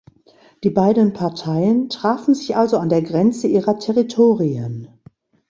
Die 0.63 0.71
beiden 0.71 1.13
Parteien 1.13 1.87
trafen 1.87 2.33
sich 2.33 2.55
also 2.57 2.77
an 2.79 2.89
der 2.89 3.03
Grenze 3.03 3.47
ihrer 3.47 3.77
Territorien. 3.77 4.87